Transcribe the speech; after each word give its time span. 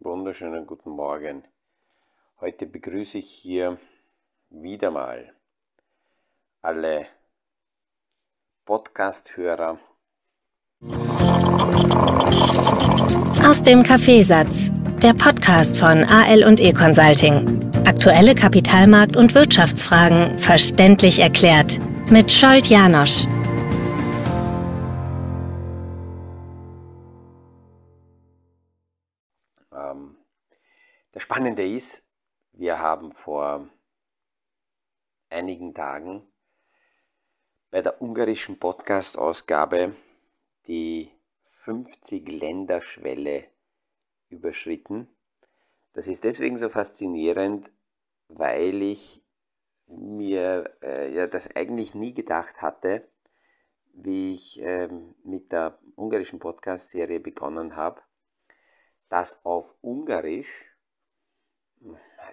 Wunderschönen 0.00 0.64
guten 0.64 0.90
Morgen. 0.90 1.42
Heute 2.40 2.66
begrüße 2.66 3.18
ich 3.18 3.28
hier 3.28 3.78
wieder 4.50 4.92
mal 4.92 5.32
alle 6.60 7.06
Podcast-Hörer. 8.64 9.80
Aus 13.44 13.62
dem 13.64 13.82
Kaffeesatz, 13.82 14.70
der 15.02 15.14
Podcast 15.14 15.78
von 15.78 16.04
AL 16.04 16.44
und 16.44 16.60
E 16.60 16.72
Consulting. 16.72 17.72
Aktuelle 17.86 18.34
Kapitalmarkt- 18.34 19.16
und 19.16 19.34
Wirtschaftsfragen 19.34 20.38
verständlich 20.38 21.18
erklärt 21.18 21.80
mit 22.12 22.30
Scholt 22.30 22.66
Janosch. 22.66 23.24
Ähm, 29.72 30.18
das 31.12 31.22
Spannende 31.22 31.66
ist, 31.66 32.06
wir 32.52 32.78
haben 32.80 33.14
vor 33.14 33.66
einigen 35.30 35.72
Tagen 35.72 36.30
bei 37.70 37.80
der 37.80 38.02
ungarischen 38.02 38.58
Podcast-Ausgabe 38.58 39.96
die 40.66 41.12
50-Länderschwelle 41.64 43.44
überschritten. 44.28 45.08
Das 45.94 46.06
ist 46.06 46.24
deswegen 46.24 46.58
so 46.58 46.68
faszinierend, 46.68 47.70
weil 48.28 48.82
ich 48.82 49.21
mir 49.86 50.70
äh, 50.82 51.12
ja 51.14 51.26
das 51.26 51.54
eigentlich 51.54 51.94
nie 51.94 52.14
gedacht 52.14 52.60
hatte, 52.62 53.08
wie 53.94 54.34
ich 54.34 54.60
ähm, 54.62 55.14
mit 55.24 55.52
der 55.52 55.78
ungarischen 55.96 56.38
Podcast-Serie 56.38 57.20
begonnen 57.20 57.76
habe, 57.76 58.00
dass 59.08 59.44
auf 59.44 59.74
Ungarisch 59.82 60.72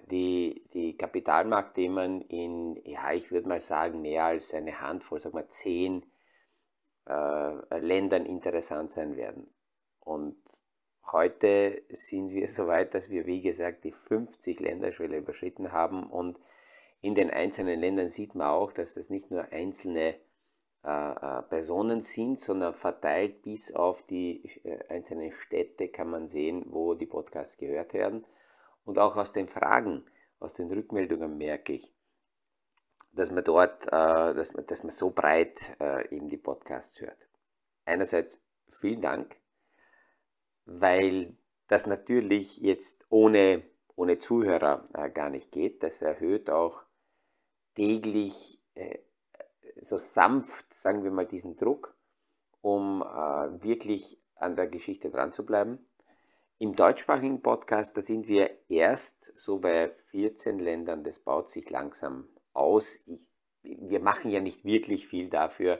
die, 0.09 0.67
die 0.73 0.97
Kapitalmarktthemen 0.97 2.22
in, 2.22 2.75
ja, 2.86 3.11
ich 3.14 3.31
würde 3.31 3.47
mal 3.47 3.61
sagen, 3.61 4.02
mehr 4.02 4.25
als 4.25 4.53
eine 4.53 4.80
Handvoll, 4.80 5.19
sagen 5.19 5.36
wir 5.36 5.50
zehn 5.50 6.06
äh, 7.06 7.80
Ländern 7.80 8.25
interessant 8.25 8.94
sein 8.94 9.17
werden. 9.17 9.53
Und 10.00 10.38
heute 11.11 11.84
sind 11.89 12.30
wir 12.30 12.47
so 12.47 12.67
weit, 12.67 12.94
dass 12.94 13.09
wir, 13.09 13.25
wie 13.25 13.41
gesagt, 13.41 13.84
die 13.84 13.91
50 13.91 14.59
Länderschwelle 14.59 15.17
überschritten 15.17 15.72
haben. 15.72 16.09
Und 16.09 16.39
in 17.02 17.16
den 17.16 17.30
einzelnen 17.30 17.80
Ländern 17.80 18.09
sieht 18.09 18.36
man 18.36 18.47
auch, 18.47 18.72
dass 18.73 18.94
das 18.94 19.09
nicht 19.09 19.31
nur 19.31 19.52
einzelne 19.52 20.16
äh, 20.83 21.11
äh 21.11 21.41
Personen 21.44 22.03
sind, 22.03 22.41
sondern 22.41 22.73
verteilt 22.75 23.41
bis 23.41 23.73
auf 23.73 24.06
die 24.08 24.44
äh, 24.64 24.86
einzelnen 24.89 25.31
Städte 25.31 25.88
kann 25.88 26.09
man 26.09 26.28
sehen, 26.28 26.66
wo 26.67 26.94
die 26.94 27.06
Podcasts 27.06 27.58
gehört 27.58 27.94
werden. 27.94 28.25
Und 28.86 28.97
auch 28.97 29.16
aus 29.16 29.33
den 29.33 29.47
Fragen, 29.47 30.06
aus 30.39 30.53
den 30.53 30.72
Rückmeldungen 30.72 31.38
merke 31.38 31.73
ich, 31.73 31.94
dass 33.13 33.31
man 33.31 33.44
dort, 33.44 33.86
äh, 33.88 33.89
dass, 34.34 34.53
man, 34.53 34.66
dass 34.67 34.84
man 34.84 34.91
so 34.91 35.11
breit 35.11 35.59
äh, 35.80 36.13
eben 36.13 36.30
die 36.30 36.38
Podcasts 36.38 37.00
hört. 37.02 37.17
Einerseits 37.86 38.39
vielen 38.69 39.02
Dank, 39.02 39.36
weil 40.66 41.36
das 41.67 41.86
natürlich 41.86 42.58
jetzt 42.58 43.06
ohne, 43.09 43.63
ohne 43.95 44.19
Zuhörer 44.19 44.88
äh, 44.94 45.09
gar 45.09 45.30
nicht 45.30 45.52
geht. 45.52 45.81
Das 45.84 46.02
erhöht 46.02 46.50
auch 46.50 46.81
täglich 47.80 48.59
äh, 48.75 48.97
so 49.81 49.95
sanft, 49.95 50.73
sagen 50.73 51.05
wir 51.05 51.11
mal, 51.11 51.25
diesen 51.25 51.55
Druck, 51.55 51.95
um 52.59 53.02
äh, 53.02 53.63
wirklich 53.63 54.17
an 54.35 54.58
der 54.58 54.67
Geschichte 54.67 55.09
dran 55.09 55.31
zu 55.31 55.45
bleiben. 55.45 55.80
Im 56.57 56.75
deutschsprachigen 56.75 57.41
Podcast, 57.41 57.95
da 57.95 58.02
sind 58.02 58.27
wir 58.27 58.50
erst 58.67 59.31
so 59.40 59.59
bei 59.59 59.91
14 60.12 60.59
Ländern, 60.59 61.06
das 61.06 61.19
baut 61.19 61.51
sich 61.51 61.69
langsam 61.69 62.28
aus. 62.51 63.00
Ich, 63.06 63.25
wir 63.63 64.01
machen 64.01 64.29
ja 64.29 64.41
nicht 64.41 64.66
wirklich 64.66 65.07
viel 65.07 65.29
dafür, 65.29 65.79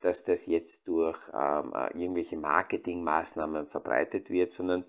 dass 0.00 0.24
das 0.24 0.46
jetzt 0.46 0.88
durch 0.88 1.18
ähm, 1.34 1.74
äh, 1.74 1.88
irgendwelche 1.98 2.38
Marketingmaßnahmen 2.38 3.66
verbreitet 3.66 4.30
wird, 4.30 4.54
sondern 4.54 4.86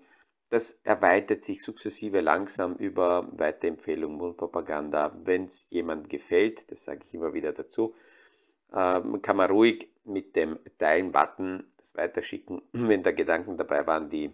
das 0.50 0.78
erweitert 0.84 1.44
sich 1.44 1.62
sukzessive 1.62 2.20
langsam 2.20 2.76
über 2.76 3.28
Weiterempfehlung, 3.32 4.16
Mundpropaganda. 4.16 5.14
Wenn 5.24 5.44
es 5.44 5.68
jemand 5.70 6.08
gefällt, 6.08 6.70
das 6.70 6.84
sage 6.84 7.00
ich 7.06 7.14
immer 7.14 7.34
wieder 7.34 7.52
dazu, 7.52 7.94
ähm, 8.74 9.20
kann 9.22 9.36
man 9.36 9.50
ruhig 9.50 9.88
mit 10.04 10.36
dem 10.36 10.58
Teilen-Button 10.78 11.70
das 11.78 11.94
weiterschicken, 11.94 12.62
wenn 12.72 13.02
da 13.02 13.12
Gedanken 13.12 13.56
dabei 13.56 13.86
waren, 13.86 14.08
die 14.08 14.32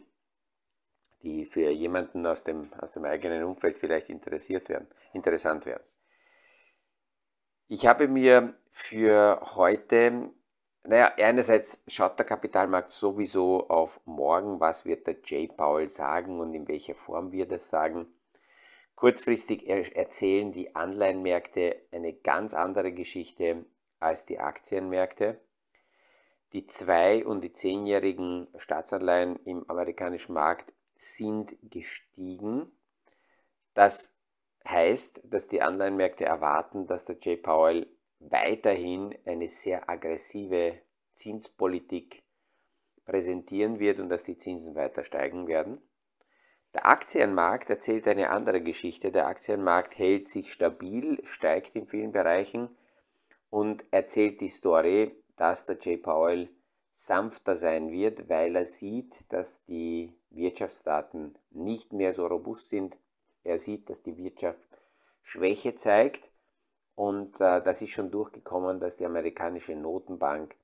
die 1.25 1.47
für 1.47 1.71
jemanden 1.71 2.27
aus 2.27 2.45
dem, 2.45 2.71
aus 2.79 2.93
dem 2.93 3.05
eigenen 3.05 3.43
Umfeld 3.45 3.79
vielleicht 3.79 4.11
interessiert 4.11 4.69
werden, 4.69 4.87
interessant 5.15 5.65
werden. 5.67 5.83
Ich 7.67 7.87
habe 7.87 8.09
mir 8.09 8.55
für 8.71 9.41
heute, 9.57 10.31
naja, 10.87 11.13
einerseits 11.17 11.83
schaut 11.89 12.19
der 12.19 12.27
Kapitalmarkt 12.27 12.93
sowieso 12.93 13.69
auf 13.69 14.01
morgen, 14.05 14.61
was 14.61 14.85
wird 14.85 15.07
der 15.07 15.17
Jay 15.25 15.47
Powell 15.47 15.89
sagen 15.89 16.41
und 16.41 16.55
in 16.55 16.69
welcher 16.69 16.95
Form 16.95 17.33
wir 17.33 17.47
das 17.47 17.71
sagen. 17.71 18.07
Kurzfristig 18.95 19.67
erzählen 19.69 20.53
die 20.53 20.77
Anleihenmärkte 20.77 21.81
eine 21.91 22.13
ganz 22.13 22.55
andere 22.55 22.93
Geschichte 22.93 23.65
als 23.99 24.27
die 24.27 24.39
Aktienmärkte. 24.39 25.41
Die 26.53 26.67
zwei- 26.67 27.25
und 27.25 27.41
die 27.41 27.53
zehnjährigen 27.53 28.47
Staatsanleihen 28.57 29.37
im 29.45 29.69
amerikanischen 29.69 30.35
Markt 30.35 30.73
sind 30.97 31.57
gestiegen. 31.63 32.71
Das 33.73 34.15
heißt, 34.69 35.23
dass 35.25 35.49
die 35.49 35.63
Anleihenmärkte 35.63 36.25
erwarten, 36.25 36.87
dass 36.87 37.05
der 37.05 37.17
Jay 37.21 37.37
Powell 37.37 37.89
weiterhin 38.31 39.15
eine 39.25 39.49
sehr 39.49 39.89
aggressive 39.89 40.79
Zinspolitik 41.15 42.23
präsentieren 43.05 43.79
wird 43.79 44.01
und 44.01 44.09
dass 44.09 44.25
die 44.25 44.39
Zinsen 44.39 44.75
weiter 44.75 45.05
steigen 45.05 45.47
werden. 45.47 45.81
Der 46.73 46.87
Aktienmarkt 46.87 47.71
erzählt 47.71 48.09
eine 48.09 48.31
andere 48.31 48.61
Geschichte. 48.61 49.13
Der 49.13 49.29
Aktienmarkt 49.29 49.97
hält 49.99 50.29
sich 50.29 50.53
stabil, 50.53 51.21
steigt 51.25 51.77
in 51.77 51.87
vielen 51.87 52.13
Bereichen 52.13 52.69
und 53.51 53.85
erzählt 53.93 54.41
die 54.41 54.49
Story, 54.49 55.13
dass 55.37 55.67
der 55.67 55.79
Jay 55.81 55.97
Powell 55.97 56.49
sanfter 56.93 57.57
sein 57.57 57.93
wird, 57.93 58.29
weil 58.29 58.57
er 58.57 58.67
sieht, 58.67 59.33
dass 59.33 59.65
die 59.67 60.13
Wirtschaftsdaten 60.31 61.37
nicht 61.51 61.93
mehr 61.93 62.13
so 62.13 62.27
robust 62.27 62.71
sind. 62.71 62.97
Er 63.45 63.59
sieht, 63.59 63.91
dass 63.91 64.03
die 64.03 64.17
Wirtschaft 64.17 64.59
Schwäche 65.23 65.77
zeigt 65.77 66.29
und 66.95 67.41
äh, 67.41 67.63
das 67.63 67.83
ist 67.83 67.91
schon 67.91 68.11
durchgekommen, 68.11 68.81
dass 68.81 68.97
die 68.97 69.07
amerikanische 69.07 69.75
Notenbank 69.75 70.55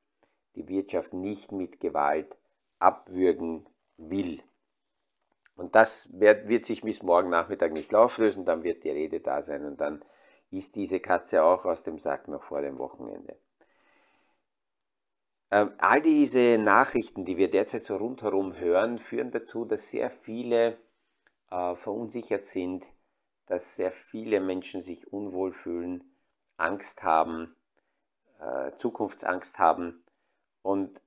die 0.55 0.69
Wirtschaft 0.69 1.13
nicht 1.13 1.53
mit 1.53 1.81
Gewalt 1.81 2.37
abwürgen 2.79 3.67
will. 3.97 4.43
Und 5.57 5.75
das 5.75 6.09
wird, 6.13 6.49
wird 6.49 6.67
sich 6.67 6.83
bis 6.83 7.03
morgen 7.03 7.31
Nachmittag 7.31 7.73
nicht 7.73 7.95
auflösen, 7.95 8.45
dann 8.45 8.63
wird 8.63 8.85
die 8.85 8.91
Rede 8.91 9.21
da 9.21 9.43
sein 9.43 9.65
und 9.67 9.81
dann 9.81 10.03
ist 10.51 10.75
diese 10.77 11.01
Katze 11.01 11.45
auch 11.45 11.65
aus 11.65 11.83
dem 11.83 11.99
Sack 11.99 12.29
noch 12.29 12.43
vor 12.45 12.63
dem 12.63 12.79
Wochenende. 12.79 13.37
Ähm, 15.51 15.73
all 15.79 16.01
diese 16.01 16.59
Nachrichten, 16.59 17.25
die 17.25 17.37
wir 17.37 17.51
derzeit 17.51 17.85
so 17.85 17.97
rundherum 17.97 18.57
hören, 18.57 18.99
führen 18.99 19.33
dazu, 19.33 19.65
dass 19.65 19.91
sehr 19.91 20.11
viele 20.11 20.79
äh, 21.51 21.75
verunsichert 21.75 22.47
sind, 22.47 22.87
dass 23.47 23.77
sehr 23.77 23.91
viele 23.91 24.41
Menschen 24.41 24.83
sich 24.83 25.13
unwohl 25.13 25.53
fühlen, 25.53 26.10
Angst 26.61 27.03
haben, 27.03 27.57
äh, 28.41 28.73
Zukunftsangst 28.77 29.59
haben. 29.59 30.05
Und 30.63 31.01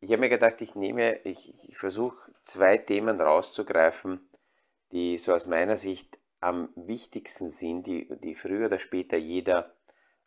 ich 0.00 0.10
habe 0.10 0.20
mir 0.20 0.28
gedacht, 0.28 0.60
ich 0.60 0.74
nehme, 0.74 1.18
ich, 1.20 1.54
ich 1.68 1.78
versuche 1.78 2.16
zwei 2.42 2.78
Themen 2.78 3.20
rauszugreifen, 3.20 4.28
die 4.90 5.18
so 5.18 5.32
aus 5.32 5.46
meiner 5.46 5.76
Sicht 5.76 6.18
am 6.40 6.70
wichtigsten 6.74 7.48
sind, 7.48 7.86
die, 7.86 8.08
die 8.20 8.34
früher 8.34 8.66
oder 8.66 8.78
später 8.78 9.16
jeder 9.16 9.74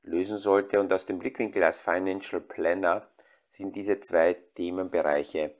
lösen 0.02 0.38
sollte. 0.38 0.80
Und 0.80 0.94
aus 0.94 1.06
dem 1.06 1.20
Blickwinkel 1.20 1.64
als 1.64 1.82
Financial 1.82 2.42
Planner 2.42 3.08
sind 3.50 3.76
diese 3.76 4.00
zwei 4.00 4.34
Themenbereiche 4.56 5.56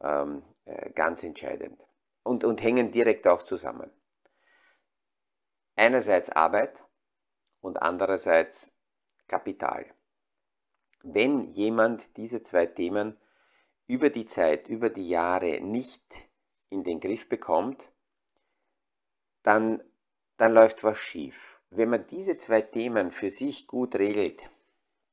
ähm, 0.00 0.42
äh, 0.64 0.90
ganz 0.90 1.24
entscheidend 1.24 1.80
und, 2.22 2.44
und 2.44 2.62
hängen 2.62 2.92
direkt 2.92 3.26
auch 3.26 3.42
zusammen. 3.42 3.90
Einerseits 5.76 6.30
Arbeit 6.30 6.82
und 7.60 7.80
andererseits 7.80 8.74
Kapital. 9.28 9.86
Wenn 11.02 11.52
jemand 11.52 12.16
diese 12.16 12.42
zwei 12.42 12.66
Themen 12.66 13.16
über 13.86 14.10
die 14.10 14.26
Zeit, 14.26 14.68
über 14.68 14.90
die 14.90 15.08
Jahre 15.08 15.60
nicht 15.60 16.02
in 16.68 16.84
den 16.84 17.00
Griff 17.00 17.28
bekommt, 17.28 17.82
dann, 19.42 19.82
dann 20.36 20.52
läuft 20.52 20.84
was 20.84 20.98
schief. 20.98 21.60
Wenn 21.70 21.90
man 21.90 22.06
diese 22.08 22.38
zwei 22.38 22.60
Themen 22.62 23.10
für 23.10 23.30
sich 23.30 23.66
gut 23.66 23.94
regelt, 23.94 24.40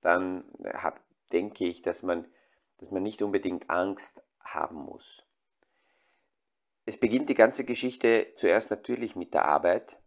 dann 0.01 0.43
hat 0.73 0.99
denke 1.31 1.65
ich, 1.65 1.81
dass 1.81 2.03
man, 2.03 2.25
dass 2.77 2.91
man 2.91 3.03
nicht 3.03 3.21
unbedingt 3.21 3.69
Angst 3.69 4.23
haben 4.41 4.77
muss. 4.77 5.23
Es 6.85 6.97
beginnt 6.97 7.29
die 7.29 7.35
ganze 7.35 7.65
Geschichte 7.65 8.33
zuerst 8.37 8.69
natürlich 8.69 9.15
mit 9.15 9.33
der 9.33 9.45
Arbeit, 9.45 9.97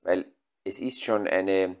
weil 0.00 0.32
es 0.64 0.80
ist 0.80 1.02
schon 1.02 1.26
eine 1.26 1.76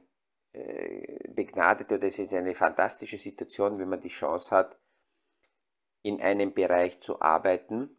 äh, 0.52 1.28
begnadete 1.28 1.96
oder 1.96 2.08
es 2.08 2.18
ist 2.18 2.34
eine 2.34 2.54
fantastische 2.54 3.18
Situation, 3.18 3.78
wenn 3.78 3.88
man 3.88 4.00
die 4.00 4.08
Chance 4.08 4.54
hat, 4.54 4.78
in 6.02 6.20
einem 6.20 6.52
Bereich 6.52 7.00
zu 7.00 7.20
arbeiten, 7.20 7.96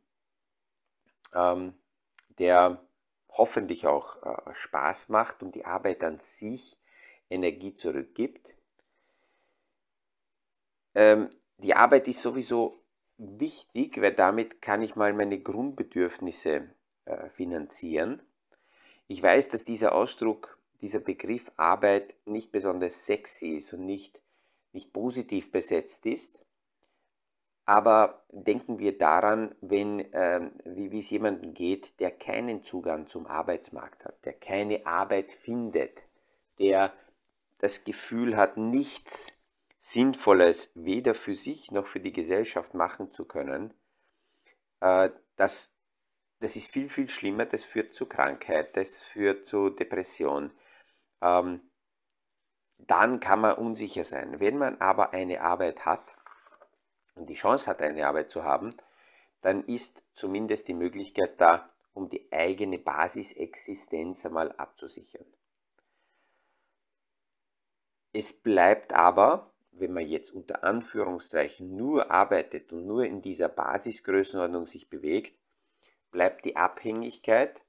ähm, 1.33 1.74
der 2.38 2.85
hoffentlich 3.30 3.88
auch 3.88 4.21
äh, 4.24 4.53
Spaß 4.53 5.09
macht 5.09 5.41
und 5.41 5.56
die 5.56 5.65
Arbeit 5.65 6.03
an 6.03 6.19
sich 6.19 6.77
Energie 7.29 7.74
zurückgibt. 7.74 8.53
Ähm, 10.95 11.29
die 11.57 11.75
Arbeit 11.75 12.07
ist 12.07 12.21
sowieso 12.21 12.83
wichtig, 13.18 14.00
weil 14.01 14.13
damit 14.13 14.62
kann 14.62 14.81
ich 14.81 14.95
mal 14.95 15.13
meine 15.13 15.39
Grundbedürfnisse 15.39 16.69
äh, 17.06 17.29
finanzieren. 17.29 18.21
Ich 19.07 19.21
weiß, 19.21 19.50
dass 19.50 19.63
dieser 19.63 19.94
Ausdruck, 19.95 20.57
dieser 20.83 21.00
Begriff 21.00 21.50
Arbeit 21.56 22.13
nicht 22.25 22.51
besonders 22.51 23.06
sexy 23.06 23.57
ist 23.57 23.71
und 23.71 23.85
nicht, 23.85 24.19
nicht 24.74 24.91
positiv 24.91 25.50
besetzt 25.50 26.06
ist. 26.06 26.44
Aber 27.65 28.25
denken 28.30 28.80
wir 28.80 28.97
daran, 28.97 29.56
wenn, 29.62 30.12
äh, 30.12 30.51
wie, 30.65 30.91
wie 30.91 31.00
es 31.00 31.09
jemandem 31.09 31.53
geht, 31.53 31.97
der 32.01 32.12
keinen 32.12 32.65
Zugang 32.65 33.07
zum 33.07 33.25
Arbeitsmarkt 33.25 34.03
hat, 34.03 34.25
der 34.25 34.33
keine 34.33 34.85
Arbeit 34.85 35.31
findet, 35.31 35.97
der 36.59 36.91
das 37.59 37.86
Gefühl 37.86 38.36
hat, 38.36 38.57
nichts 38.57 39.31
Sinnvolles 39.79 40.69
weder 40.75 41.15
für 41.15 41.36
sich 41.36 41.71
noch 41.71 41.88
für 41.88 42.01
die 42.01 42.12
Gesellschaft 42.12 42.74
machen 42.74 43.13
zu 43.13 43.24
können, 43.24 43.74
äh, 44.81 45.09
das, 45.38 45.74
das 46.41 46.57
ist 46.57 46.69
viel, 46.69 46.89
viel 46.89 47.07
schlimmer, 47.07 47.45
das 47.45 47.63
führt 47.63 47.95
zu 47.95 48.06
Krankheit, 48.06 48.75
das 48.75 49.01
führt 49.01 49.47
zu 49.47 49.69
Depression. 49.69 50.51
Ähm, 51.23 51.61
dann 52.77 53.21
kann 53.21 53.39
man 53.39 53.55
unsicher 53.55 54.03
sein. 54.03 54.39
Wenn 54.41 54.57
man 54.57 54.79
aber 54.81 55.13
eine 55.13 55.41
Arbeit 55.41 55.85
hat 55.85 56.03
und 57.15 57.27
die 57.27 57.35
Chance 57.35 57.67
hat, 57.67 57.81
eine 57.81 58.05
Arbeit 58.05 58.29
zu 58.29 58.43
haben, 58.43 58.75
dann 59.41 59.65
ist 59.65 60.03
zumindest 60.13 60.67
die 60.67 60.73
Möglichkeit 60.73 61.39
da, 61.39 61.69
um 61.93 62.09
die 62.09 62.31
eigene 62.31 62.77
Basisexistenz 62.77 64.25
einmal 64.25 64.51
abzusichern. 64.53 65.25
Es 68.11 68.33
bleibt 68.33 68.93
aber, 68.93 69.51
wenn 69.71 69.93
man 69.93 70.07
jetzt 70.07 70.31
unter 70.31 70.63
Anführungszeichen 70.63 71.75
nur 71.75 72.11
arbeitet 72.11 72.71
und 72.73 72.85
nur 72.85 73.05
in 73.05 73.21
dieser 73.21 73.47
Basisgrößenordnung 73.49 74.67
sich 74.67 74.89
bewegt, 74.89 75.37
bleibt 76.11 76.45
die 76.45 76.55
Abhängigkeit 76.55 77.61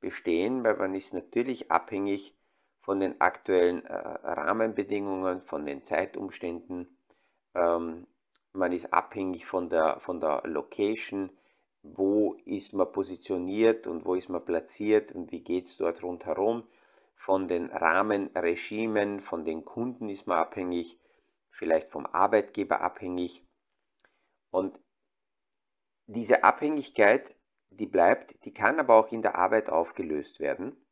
bestehen, 0.00 0.64
weil 0.64 0.76
man 0.76 0.94
ist 0.94 1.12
natürlich 1.12 1.70
abhängig 1.70 2.35
von 2.86 3.00
den 3.00 3.20
aktuellen 3.20 3.84
äh, 3.84 3.94
Rahmenbedingungen, 3.94 5.42
von 5.42 5.66
den 5.66 5.84
Zeitumständen. 5.84 6.96
Ähm, 7.52 8.06
man 8.52 8.70
ist 8.70 8.92
abhängig 8.92 9.44
von 9.44 9.68
der, 9.68 9.98
von 9.98 10.20
der 10.20 10.42
Location, 10.44 11.30
wo 11.82 12.34
ist 12.44 12.74
man 12.74 12.92
positioniert 12.92 13.88
und 13.88 14.04
wo 14.04 14.14
ist 14.14 14.28
man 14.28 14.44
platziert 14.44 15.10
und 15.10 15.32
wie 15.32 15.40
geht 15.40 15.66
es 15.66 15.76
dort 15.76 16.04
rundherum 16.04 16.62
von 17.16 17.48
den 17.48 17.70
Rahmenregimen, 17.70 19.20
von 19.20 19.44
den 19.44 19.64
Kunden 19.64 20.08
ist 20.08 20.28
man 20.28 20.38
abhängig, 20.38 20.96
vielleicht 21.50 21.90
vom 21.90 22.06
Arbeitgeber 22.06 22.82
abhängig. 22.82 23.44
Und 24.52 24.78
diese 26.06 26.44
Abhängigkeit, 26.44 27.34
die 27.70 27.86
bleibt, 27.86 28.44
die 28.44 28.54
kann 28.54 28.78
aber 28.78 28.94
auch 28.94 29.10
in 29.10 29.22
der 29.22 29.34
Arbeit 29.34 29.70
aufgelöst 29.70 30.38
werden, 30.38 30.85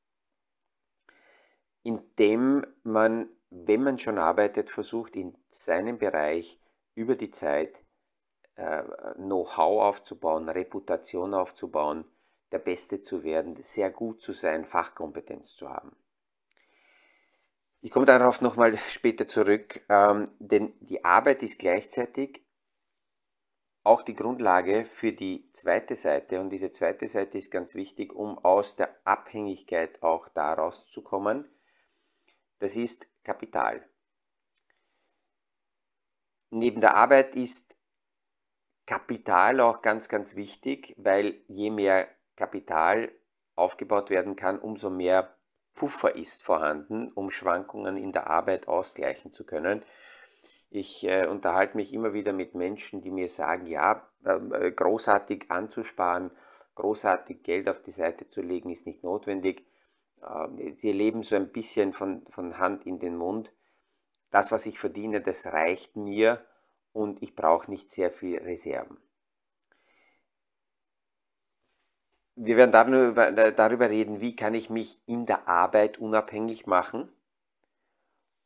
indem 1.85 2.67
man, 2.83 3.29
wenn 3.51 3.85
man 3.85 4.01
schon 4.01 4.19
arbeitet, 4.19 4.71
versucht, 4.71 5.15
in 5.15 5.37
seinem 5.51 5.99
Bereich 5.99 6.59
über 6.97 7.15
die 7.15 7.31
Zeit 7.31 7.73
äh, 8.57 8.83
Know-how 9.15 9.83
aufzubauen, 9.83 10.49
Reputation 10.49 11.35
aufzubauen, 11.35 12.05
der 12.51 12.59
Beste 12.59 13.03
zu 13.03 13.23
werden, 13.23 13.57
sehr 13.63 13.91
gut 13.91 14.23
zu 14.23 14.33
sein, 14.33 14.65
Fachkompetenz 14.65 15.55
zu 15.55 15.69
haben. 15.69 15.95
Ich 17.81 17.91
komme 17.91 18.07
darauf 18.07 18.41
nochmal 18.41 18.77
später 18.89 19.29
zurück, 19.29 19.83
ähm, 19.89 20.31
denn 20.39 20.73
die 20.81 21.05
Arbeit 21.05 21.43
ist 21.43 21.59
gleichzeitig 21.59 22.43
auch 23.83 24.01
die 24.01 24.15
Grundlage 24.15 24.87
für 24.87 25.13
die 25.13 25.51
zweite 25.53 25.95
Seite 25.95 26.41
und 26.41 26.49
diese 26.49 26.73
zweite 26.73 27.07
Seite 27.07 27.37
ist 27.37 27.51
ganz 27.51 27.75
wichtig, 27.75 28.15
um 28.15 28.39
aus 28.39 28.77
der 28.77 28.97
Abhängigkeit 29.05 30.03
auch 30.03 30.29
daraus 30.31 30.87
zu 30.87 31.03
kommen. 31.03 31.47
Das 32.59 32.77
ist 32.77 33.09
Kapital. 33.25 33.89
Neben 36.51 36.81
der 36.81 36.97
Arbeit 36.97 37.35
ist 37.35 37.77
Kapital 38.87 39.61
auch 39.61 39.83
ganz, 39.83 40.09
ganz 40.09 40.37
wichtig, 40.37 40.95
weil 40.99 41.41
je 41.49 41.71
mehr 41.71 42.09
Kapital 42.37 43.11
aufgebaut 43.57 44.11
werden 44.11 44.37
kann, 44.37 44.59
umso 44.59 44.91
mehr 44.91 45.35
Puffer 45.75 46.15
ist 46.15 46.45
vorhanden, 46.45 47.11
um 47.13 47.31
Schwankungen 47.31 47.97
in 47.97 48.13
der 48.13 48.29
Arbeit 48.29 48.69
ausgleichen 48.69 49.33
zu 49.33 49.45
können. 49.45 49.83
Ich 50.71 51.07
äh, 51.07 51.27
unterhalte 51.27 51.77
mich 51.77 51.93
immer 51.93 52.15
wieder 52.15 52.33
mit 52.33 52.55
Menschen, 52.55 53.01
die 53.01 53.11
mir 53.11 53.29
sagen, 53.29 53.67
ja, 53.67 54.09
ähm, 54.25 54.53
äh, 54.53 54.71
großartig 54.71 55.51
anzusparen, 55.51 56.31
großartig 56.75 57.43
Geld 57.43 57.69
auf 57.69 57.83
die 57.83 57.93
Seite 57.93 58.29
zu 58.29 58.43
legen, 58.43 58.71
ist 58.71 58.87
nicht 58.87 59.03
notwendig. 59.03 59.65
Äh, 60.25 60.73
sie 60.81 60.93
leben 60.93 61.23
so 61.23 61.37
ein 61.37 61.53
bisschen 61.53 61.93
von, 61.93 62.27
von 62.31 62.59
Hand 62.59 62.87
in 62.87 62.99
den 62.99 63.17
Mund. 63.17 63.53
Das, 64.31 64.51
was 64.51 64.67
ich 64.67 64.79
verdiene, 64.79 65.21
das 65.21 65.47
reicht 65.47 65.97
mir 65.97 66.45
und 66.93 67.23
ich 67.23 67.37
brauche 67.37 67.71
nicht 67.71 67.91
sehr 67.91 68.11
viel 68.11 68.39
Reserven. 68.39 68.99
wir 72.37 72.57
werden 72.57 72.73
darüber, 72.73 73.33
darüber 73.53 73.89
reden, 73.89 74.21
wie 74.21 74.35
kann 74.35 74.55
ich 74.55 74.71
mich 74.71 75.01
in 75.07 75.27
der 75.27 75.49
Arbeit 75.49 75.99
unabhängig 75.99 76.67
machen. 76.67 77.09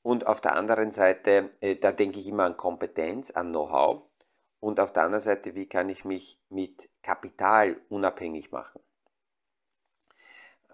Und 0.03 0.27
auf 0.27 0.41
der 0.41 0.57
anderen 0.57 0.93
Seite, 0.93 1.51
äh, 1.61 1.77
da 1.77 1.93
denke 1.93 2.21
ich 2.21 2.27
immer 2.27 2.45
an 2.45 2.57
Kompetenz, 2.57 3.31
an 3.31 3.51
Know-how. 3.51 4.03
Und 4.61 4.81
auf 4.81 4.93
der 4.93 5.05
anderen 5.05 5.23
Seite, 5.23 5.55
wie 5.55 5.67
kann 5.67 5.89
ich 5.89 6.05
mich 6.05 6.41
mit 6.49 6.89
Kapital 7.03 7.81
unabhängig 7.89 8.51
machen. 8.51 8.81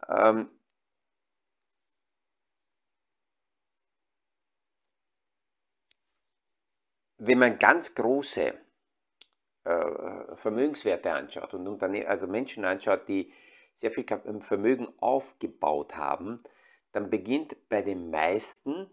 Ähm, 0.08 0.50
wenn 7.26 7.38
man 7.38 7.59
ganz 7.59 7.95
große 7.95 8.54
äh, 9.64 10.37
Vermögenswerte 10.37 11.11
anschaut 11.12 11.54
und 11.54 11.66
Unterne 11.66 12.07
also 12.09 12.26
Menschen 12.26 12.64
anschaut, 12.64 13.09
die 13.09 13.33
sehr 13.76 13.90
viel 13.90 14.07
Vermögen 14.40 14.93
aufgebaut 14.99 15.97
haben, 15.97 16.43
dann 16.93 17.11
beginnt 17.11 17.57
bei 17.69 17.83
den 17.83 18.11
meisten 18.11 18.90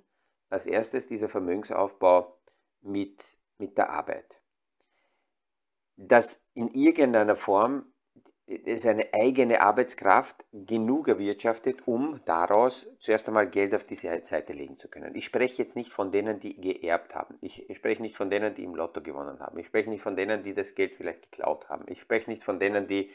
als 0.50 0.66
erstes 0.66 1.08
dieser 1.08 1.30
Vermögensaufbau 1.30 2.38
mit, 2.82 3.24
mit 3.58 3.78
der 3.78 3.90
Arbeit. 3.90 4.42
Dass 5.98 6.44
in 6.56 6.70
irgendeiner 6.70 7.36
Form 7.36 7.91
seine 8.76 9.14
eigene 9.14 9.62
Arbeitskraft 9.62 10.36
genug 10.52 11.08
erwirtschaftet, 11.08 11.88
um 11.88 12.20
daraus 12.26 12.90
zuerst 13.00 13.28
einmal 13.28 13.50
Geld 13.50 13.74
auf 13.74 13.86
die 13.86 13.96
Seite 13.96 14.54
legen 14.54 14.78
zu 14.78 14.90
können. 14.90 15.16
Ich 15.16 15.26
spreche 15.26 15.64
jetzt 15.64 15.76
nicht 15.76 15.92
von 15.92 16.12
denen, 16.12 16.40
die 16.40 16.60
geerbt 16.60 17.16
haben. 17.16 17.38
Ich 17.42 17.66
spreche 17.74 18.02
nicht 18.02 18.18
von 18.18 18.30
denen, 18.30 18.54
die 18.56 18.64
im 18.64 18.76
Lotto 18.76 19.02
gewonnen 19.02 19.40
haben. 19.40 19.58
Ich 19.58 19.68
spreche 19.68 19.90
nicht 19.90 20.04
von 20.04 20.16
denen, 20.16 20.44
die 20.44 20.54
das 20.54 20.76
Geld 20.76 20.96
vielleicht 20.96 21.32
geklaut 21.32 21.70
haben. 21.70 21.86
Ich 21.88 22.02
spreche 22.02 22.30
nicht 22.30 22.44
von 22.44 22.60
denen, 22.60 22.88
die 22.88 23.12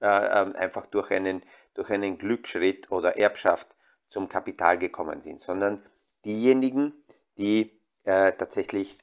äh, 0.00 0.06
äh, 0.06 0.54
einfach 0.54 0.86
durch 0.86 1.10
einen, 1.10 1.42
durch 1.74 1.90
einen 1.90 2.18
Glücksschritt 2.18 2.90
oder 2.90 3.18
Erbschaft 3.18 3.68
zum 4.08 4.28
Kapital 4.28 4.78
gekommen 4.78 5.22
sind, 5.22 5.40
sondern 5.42 5.84
diejenigen, 6.24 6.92
die 7.36 7.78
äh, 8.04 8.32
tatsächlich 8.32 8.96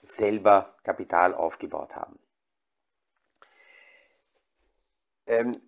selber 0.00 0.74
Kapital 0.82 1.34
aufgebaut 1.34 1.94
haben. 1.94 2.18
Ähm, 2.18 2.28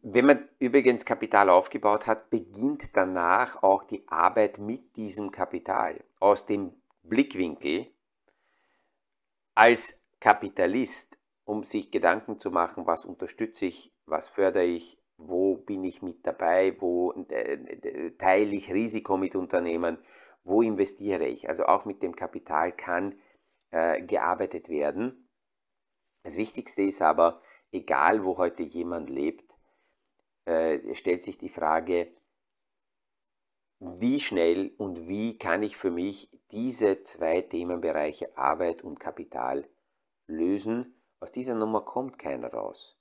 wenn 0.02 0.26
man 0.26 0.48
übrigens 0.58 1.04
Kapital 1.04 1.48
aufgebaut 1.48 2.06
hat, 2.06 2.30
beginnt 2.30 2.96
danach 2.96 3.62
auch 3.62 3.84
die 3.84 4.02
Arbeit 4.08 4.58
mit 4.58 4.96
diesem 4.96 5.30
Kapital. 5.30 6.02
Aus 6.18 6.46
dem 6.46 6.72
Blickwinkel 7.04 7.86
als 9.54 10.00
Kapitalist, 10.18 11.16
um 11.44 11.64
sich 11.64 11.90
Gedanken 11.90 12.40
zu 12.40 12.50
machen, 12.50 12.86
was 12.86 13.04
unterstütze 13.04 13.66
ich, 13.66 13.92
was 14.06 14.28
fördere 14.28 14.64
ich, 14.64 14.98
wo 15.16 15.56
bin 15.56 15.84
ich 15.84 16.02
mit 16.02 16.26
dabei, 16.26 16.76
wo 16.80 17.12
äh, 17.28 18.10
teile 18.18 18.56
ich 18.56 18.72
Risiko 18.72 19.16
mit 19.16 19.36
Unternehmen, 19.36 19.98
wo 20.42 20.62
investiere 20.62 21.26
ich. 21.26 21.48
Also 21.48 21.66
auch 21.66 21.84
mit 21.84 22.02
dem 22.02 22.16
Kapital 22.16 22.72
kann 22.72 23.14
äh, 23.70 24.02
gearbeitet 24.02 24.68
werden. 24.68 25.28
Das 26.24 26.36
Wichtigste 26.36 26.82
ist 26.82 27.02
aber, 27.02 27.42
egal 27.70 28.24
wo 28.24 28.38
heute 28.38 28.62
jemand 28.62 29.10
lebt, 29.10 29.51
äh, 30.44 30.94
stellt 30.94 31.24
sich 31.24 31.38
die 31.38 31.48
Frage, 31.48 32.08
wie 33.78 34.20
schnell 34.20 34.72
und 34.78 35.08
wie 35.08 35.38
kann 35.38 35.62
ich 35.62 35.76
für 35.76 35.90
mich 35.90 36.30
diese 36.52 37.02
zwei 37.02 37.42
Themenbereiche 37.42 38.36
Arbeit 38.36 38.82
und 38.82 39.00
Kapital 39.00 39.66
lösen. 40.26 40.94
Aus 41.20 41.32
dieser 41.32 41.54
Nummer 41.54 41.82
kommt 41.82 42.18
keiner 42.18 42.52
raus. 42.52 42.96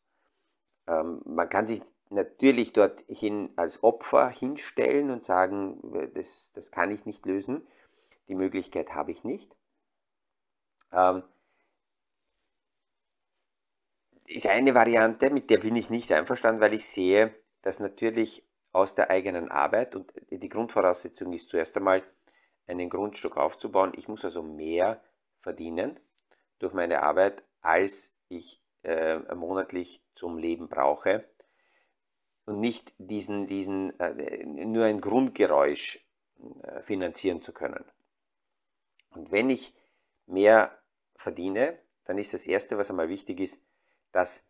Ähm, 0.87 1.21
man 1.25 1.49
kann 1.49 1.67
sich 1.67 1.81
natürlich 2.09 2.73
dorthin 2.73 3.51
als 3.55 3.83
Opfer 3.83 4.29
hinstellen 4.29 5.11
und 5.11 5.23
sagen, 5.23 5.79
das, 6.13 6.51
das 6.53 6.71
kann 6.71 6.91
ich 6.91 7.05
nicht 7.05 7.25
lösen. 7.25 7.67
Die 8.27 8.35
Möglichkeit 8.35 8.93
habe 8.93 9.11
ich 9.11 9.23
nicht. 9.23 9.55
Ähm, 10.91 11.23
ist 14.31 14.47
eine 14.47 14.73
Variante, 14.73 15.29
mit 15.29 15.49
der 15.49 15.57
bin 15.57 15.75
ich 15.75 15.89
nicht 15.89 16.11
einverstanden, 16.11 16.61
weil 16.61 16.73
ich 16.73 16.87
sehe, 16.87 17.35
dass 17.61 17.79
natürlich 17.79 18.43
aus 18.71 18.95
der 18.95 19.09
eigenen 19.09 19.51
Arbeit 19.51 19.95
und 19.95 20.13
die 20.29 20.49
Grundvoraussetzung 20.49 21.33
ist 21.33 21.49
zuerst 21.49 21.75
einmal 21.75 22.03
einen 22.67 22.89
Grundstück 22.89 23.37
aufzubauen. 23.37 23.93
Ich 23.95 24.07
muss 24.07 24.23
also 24.23 24.41
mehr 24.41 25.03
verdienen 25.39 25.99
durch 26.59 26.73
meine 26.73 27.03
Arbeit, 27.03 27.43
als 27.61 28.15
ich 28.29 28.61
äh, 28.83 29.19
monatlich 29.35 30.01
zum 30.15 30.37
Leben 30.37 30.69
brauche 30.69 31.25
und 32.45 32.59
nicht 32.59 32.93
diesen, 32.97 33.47
diesen 33.47 33.99
äh, 33.99 34.45
nur 34.45 34.85
ein 34.85 35.01
Grundgeräusch 35.01 35.99
äh, 36.63 36.81
finanzieren 36.81 37.41
zu 37.41 37.51
können. 37.51 37.83
Und 39.13 39.31
wenn 39.31 39.49
ich 39.49 39.73
mehr 40.25 40.77
verdiene, 41.17 41.77
dann 42.05 42.17
ist 42.17 42.33
das 42.33 42.47
Erste, 42.47 42.77
was 42.77 42.89
einmal 42.89 43.09
wichtig 43.09 43.41
ist, 43.41 43.61
das 44.11 44.45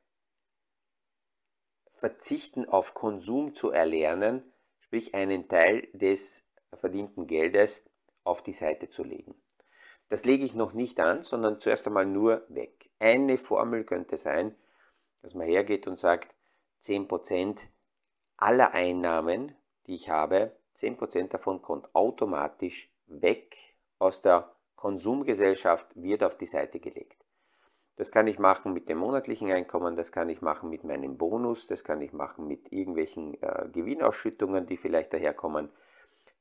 Verzichten 1.94 2.68
auf 2.68 2.94
Konsum 2.94 3.54
zu 3.56 3.70
erlernen, 3.70 4.44
sprich 4.80 5.14
einen 5.14 5.48
Teil 5.48 5.88
des 5.94 6.44
verdienten 6.80 7.28
Geldes 7.28 7.84
auf 8.24 8.42
die 8.44 8.54
Seite 8.54 8.90
zu 8.90 9.04
legen. 9.04 9.36
Das 10.10 10.26
lege 10.26 10.44
ich 10.44 10.54
noch 10.54 10.74
nicht 10.74 11.00
an, 11.00 11.24
sondern 11.24 11.62
zuerst 11.62 11.88
einmal 11.88 12.06
nur 12.06 12.44
weg. 12.50 12.90
Eine 13.00 13.38
Formel 13.38 13.84
könnte 13.84 14.18
sein, 14.18 14.56
dass 15.22 15.34
man 15.34 15.48
hergeht 15.48 15.88
und 15.88 16.00
sagt, 16.00 16.36
10% 16.84 17.60
aller 18.38 18.74
Einnahmen, 18.74 19.56
die 19.86 19.96
ich 19.96 20.10
habe, 20.10 20.56
10% 20.78 21.30
davon 21.30 21.62
kommt 21.62 21.94
automatisch 21.94 22.92
weg 23.06 23.56
aus 24.00 24.22
der 24.22 24.54
Konsumgesellschaft, 24.76 25.88
wird 25.96 26.24
auf 26.24 26.38
die 26.38 26.48
Seite 26.48 26.80
gelegt. 26.80 27.21
Das 27.98 28.12
kann 28.12 28.28
ich 28.28 28.40
machen 28.40 28.74
mit 28.74 28.90
dem 28.90 28.98
monatlichen 29.00 29.52
Einkommen, 29.52 29.96
das 29.96 30.12
kann 30.12 30.30
ich 30.30 30.42
machen 30.42 30.70
mit 30.70 30.84
meinem 30.84 31.18
Bonus, 31.18 31.68
das 31.68 31.84
kann 31.84 32.02
ich 32.02 32.14
machen 32.14 32.48
mit 32.48 32.72
irgendwelchen 32.72 33.42
äh, 33.42 33.68
Gewinnausschüttungen, 33.72 34.66
die 34.66 34.78
vielleicht 34.78 35.14
daherkommen, 35.14 35.70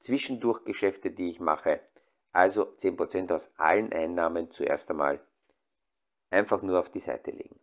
zwischendurch 0.01 0.65
Geschäfte, 0.65 1.11
die 1.11 1.31
ich 1.31 1.41
mache. 1.41 1.81
Also 2.33 2.63
10% 2.79 3.35
aus 3.35 3.51
allen 3.57 3.93
Einnahmen 3.93 4.51
zuerst 4.51 4.91
einmal 4.91 5.21
einfach 6.31 6.63
nur 6.63 6.79
auf 6.79 6.91
die 6.91 7.01
Seite 7.01 7.33
legen. 7.33 7.59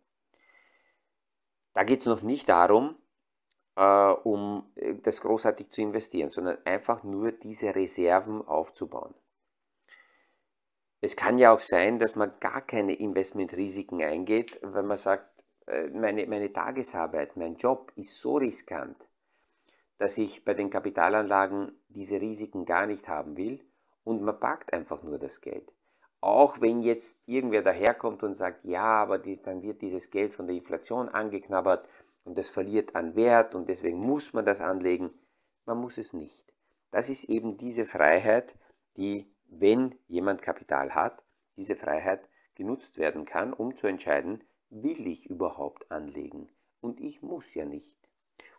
Da 1.72 1.84
geht 1.84 2.00
es 2.00 2.06
noch 2.06 2.22
nicht 2.22 2.48
darum, 2.48 2.96
äh, 3.76 4.10
um 4.24 4.70
äh, 4.74 4.94
das 5.02 5.20
großartig 5.20 5.70
zu 5.70 5.80
investieren, 5.80 6.30
sondern 6.30 6.58
einfach 6.64 7.02
nur 7.02 7.32
diese 7.32 7.74
Reserven 7.74 8.46
aufzubauen. 8.46 9.14
Es 11.00 11.14
kann 11.14 11.38
ja 11.38 11.52
auch 11.52 11.60
sein, 11.60 11.98
dass 11.98 12.16
man 12.16 12.32
gar 12.40 12.60
keine 12.60 12.94
Investmentrisiken 12.94 14.02
eingeht, 14.02 14.58
wenn 14.62 14.86
man 14.86 14.96
sagt, 14.96 15.28
äh, 15.66 15.88
meine, 15.88 16.26
meine 16.26 16.52
Tagesarbeit, 16.52 17.36
mein 17.36 17.56
Job 17.56 17.92
ist 17.94 18.20
so 18.20 18.36
riskant, 18.36 18.96
dass 19.98 20.18
ich 20.18 20.44
bei 20.44 20.54
den 20.54 20.70
Kapitalanlagen 20.70 21.72
diese 21.88 22.20
Risiken 22.20 22.64
gar 22.64 22.86
nicht 22.86 23.08
haben 23.08 23.36
will 23.36 23.64
und 24.02 24.22
man 24.22 24.40
packt 24.40 24.72
einfach 24.72 25.02
nur 25.02 25.18
das 25.18 25.40
Geld. 25.40 25.70
Auch 26.20 26.60
wenn 26.60 26.82
jetzt 26.82 27.22
irgendwer 27.26 27.62
daherkommt 27.62 28.24
und 28.24 28.34
sagt, 28.34 28.64
ja, 28.64 28.82
aber 28.82 29.18
die, 29.18 29.40
dann 29.40 29.62
wird 29.62 29.82
dieses 29.82 30.10
Geld 30.10 30.34
von 30.34 30.48
der 30.48 30.56
Inflation 30.56 31.08
angeknabbert 31.08 31.88
und 32.24 32.36
das 32.36 32.48
verliert 32.48 32.96
an 32.96 33.14
Wert 33.14 33.54
und 33.54 33.68
deswegen 33.68 33.98
muss 33.98 34.32
man 34.32 34.44
das 34.44 34.60
anlegen. 34.60 35.10
Man 35.64 35.78
muss 35.78 35.96
es 35.96 36.12
nicht. 36.12 36.52
Das 36.90 37.08
ist 37.08 37.24
eben 37.24 37.56
diese 37.56 37.84
Freiheit, 37.84 38.56
die 38.96 39.30
wenn 39.48 39.94
jemand 40.06 40.42
Kapital 40.42 40.94
hat, 40.94 41.22
diese 41.56 41.76
Freiheit 41.76 42.28
genutzt 42.54 42.98
werden 42.98 43.24
kann, 43.24 43.52
um 43.52 43.76
zu 43.76 43.86
entscheiden, 43.86 44.44
will 44.70 45.06
ich 45.06 45.28
überhaupt 45.28 45.90
anlegen? 45.90 46.48
Und 46.80 47.00
ich 47.00 47.22
muss 47.22 47.54
ja 47.54 47.64
nicht. 47.64 47.96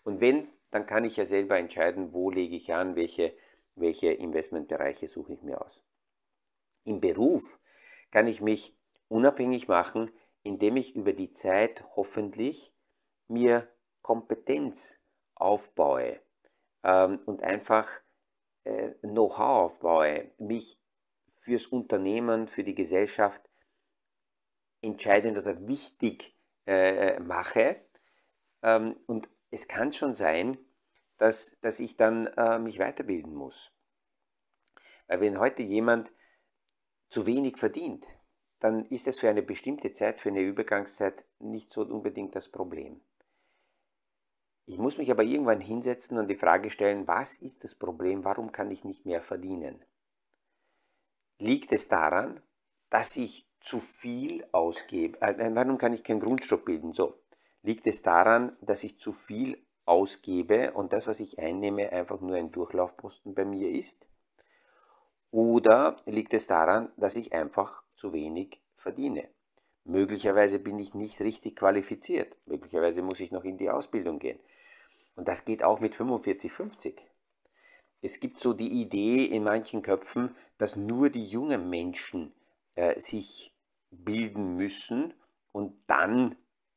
Und 0.04 0.20
wenn, 0.20 0.50
dann 0.72 0.86
kann 0.86 1.06
ich 1.06 1.18
ja 1.18 1.26
selber 1.26 1.58
entscheiden, 1.58 2.14
wo 2.14 2.30
lege 2.30 2.56
ich 2.56 2.74
an, 2.74 2.96
welche, 2.96 3.34
welche 3.76 4.12
Investmentbereiche 4.12 5.08
suche 5.08 5.34
ich 5.34 5.42
mir 5.42 5.62
aus. 5.62 5.84
Im 6.84 7.00
Beruf 7.00 7.60
kann 8.12 8.28
ich 8.28 8.42
mich 8.42 8.76
unabhängig 9.08 9.68
machen, 9.68 10.12
indem 10.44 10.78
ich 10.78 10.96
über 10.96 11.14
die 11.14 11.32
Zeit 11.34 11.84
hoffentlich 11.96 12.74
mir 13.28 13.68
Kompetenz 14.02 15.00
aufbaue 15.36 16.20
ähm, 16.84 17.20
und 17.26 17.44
einfach 17.44 17.90
äh, 18.64 18.92
Know-how 19.02 19.66
aufbaue, 19.66 20.32
mich 20.38 20.79
fürs 21.40 21.68
Unternehmen, 21.68 22.48
für 22.48 22.64
die 22.64 22.76
Gesellschaft 22.76 23.50
entscheidend 24.82 25.38
oder 25.38 25.68
wichtig 25.68 26.36
äh, 26.68 27.20
mache. 27.20 27.82
Ähm, 28.62 28.98
und 29.08 29.28
es 29.50 29.68
kann 29.68 29.94
schon 29.94 30.14
sein, 30.14 30.58
dass, 31.18 31.60
dass 31.62 31.80
ich 31.80 31.98
dann 31.98 32.28
äh, 32.28 32.60
mich 32.60 32.78
weiterbilden 32.78 33.34
muss. 33.34 33.72
Weil 35.08 35.22
wenn 35.22 35.40
heute 35.40 35.64
jemand 35.64 36.12
zu 37.10 37.26
wenig 37.26 37.58
verdient, 37.58 38.06
dann 38.60 38.86
ist 38.86 39.08
es 39.08 39.20
für 39.20 39.30
eine 39.30 39.42
bestimmte 39.42 39.94
Zeit, 39.94 40.22
für 40.22 40.30
eine 40.30 40.42
Übergangszeit 40.42 41.26
nicht 41.40 41.74
so 41.74 41.82
unbedingt 41.82 42.36
das 42.36 42.50
Problem. 42.50 43.02
Ich 44.66 44.78
muss 44.78 44.98
mich 44.98 45.10
aber 45.10 45.24
irgendwann 45.24 45.62
hinsetzen 45.62 46.20
und 46.20 46.28
die 46.28 46.36
Frage 46.36 46.70
stellen, 46.70 47.08
was 47.08 47.38
ist 47.38 47.64
das 47.64 47.74
Problem, 47.74 48.24
warum 48.24 48.52
kann 48.52 48.70
ich 48.70 48.84
nicht 48.84 49.06
mehr 49.06 49.22
verdienen? 49.22 49.84
Liegt 51.40 51.72
es 51.72 51.88
daran, 51.88 52.42
dass 52.90 53.16
ich 53.16 53.48
zu 53.62 53.80
viel 53.80 54.46
ausgebe? 54.52 55.22
Äh, 55.22 55.56
warum 55.56 55.78
kann 55.78 55.94
ich 55.94 56.04
keinen 56.04 56.20
Grundstock 56.20 56.66
bilden? 56.66 56.94
So, 56.94 57.18
liegt 57.64 57.88
es 57.88 58.02
daran, 58.02 58.58
dass 58.62 58.84
ich 58.84 59.00
zu 59.00 59.14
viel 59.14 59.58
ausgebe 59.86 60.74
und 60.74 60.92
das, 60.92 61.08
was 61.08 61.22
ich 61.22 61.40
einnehme, 61.40 61.92
einfach 61.94 62.20
nur 62.20 62.36
ein 62.36 62.52
Durchlaufposten 62.52 63.34
bei 63.34 63.46
mir 63.46 63.70
ist? 63.70 64.06
Oder 65.32 65.96
liegt 66.06 66.34
es 66.34 66.46
daran, 66.46 66.92
dass 66.98 67.16
ich 67.16 67.32
einfach 67.32 67.84
zu 67.96 68.12
wenig 68.12 68.62
verdiene? 68.76 69.30
Möglicherweise 69.86 70.60
bin 70.60 70.78
ich 70.78 70.94
nicht 70.94 71.22
richtig 71.22 71.56
qualifiziert. 71.56 72.36
Möglicherweise 72.48 73.02
muss 73.02 73.22
ich 73.22 73.32
noch 73.32 73.46
in 73.46 73.58
die 73.58 73.70
Ausbildung 73.70 74.20
gehen. 74.20 74.40
Und 75.16 75.28
das 75.28 75.46
geht 75.46 75.64
auch 75.64 75.80
mit 75.80 75.96
45, 75.96 76.52
50. 76.52 77.02
Es 78.02 78.20
gibt 78.20 78.40
so 78.40 78.54
die 78.54 78.82
Idee 78.82 79.26
in 79.26 79.44
manchen 79.44 79.82
Köpfen, 79.82 80.36
dass 80.58 80.76
nur 80.76 81.10
die 81.10 81.26
jungen 81.26 81.70
Menschen 81.70 82.34
äh, 82.76 83.00
sich 83.02 83.54
bilden 83.92 84.56
müssen 84.56 85.14
und 85.52 85.74
dann, 85.88 86.34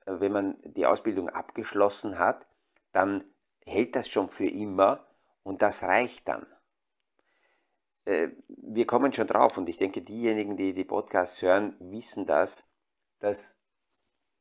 äh, 0.06 0.20
wenn 0.20 0.32
man 0.32 0.56
die 0.64 0.86
Ausbildung 0.86 1.28
abgeschlossen 1.28 2.18
hat, 2.18 2.46
dann 2.92 3.24
hält 3.64 3.94
das 3.94 4.08
schon 4.08 4.30
für 4.30 4.46
immer 4.46 5.06
und 5.42 5.62
das 5.62 5.82
reicht 5.82 6.26
dann. 6.26 6.46
Äh, 8.04 8.28
wir 8.48 8.86
kommen 8.86 9.12
schon 9.12 9.26
drauf 9.26 9.56
und 9.58 9.68
ich 9.68 9.76
denke, 9.76 10.02
diejenigen, 10.02 10.56
die 10.56 10.74
die 10.74 10.84
Podcasts 10.84 11.40
hören, 11.42 11.76
wissen 11.78 12.26
das, 12.26 12.68
dass 13.20 13.56